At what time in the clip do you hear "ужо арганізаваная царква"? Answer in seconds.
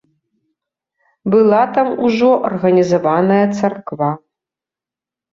2.07-4.09